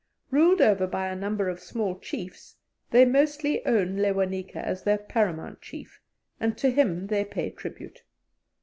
Ruled 0.31 0.61
over 0.63 0.87
by 0.87 1.09
a 1.09 1.15
number 1.15 1.47
of 1.47 1.59
small 1.59 1.99
chiefs, 1.99 2.55
they 2.89 3.05
mostly 3.05 3.63
own 3.67 3.97
Lewanika 3.97 4.55
as 4.65 4.81
their 4.81 4.97
paramount 4.97 5.61
chief, 5.61 6.01
and 6.39 6.57
to 6.57 6.71
him 6.71 7.05
they 7.05 7.23
pay 7.23 7.51
tribute. 7.51 8.01